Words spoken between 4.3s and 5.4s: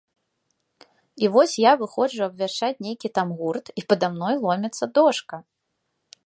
ломіцца дошка.